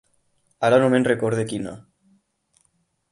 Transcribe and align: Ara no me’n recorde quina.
Ara 0.69 0.79
no 0.83 0.87
me’n 0.93 1.05
recorde 1.09 1.45
quina. 1.51 1.75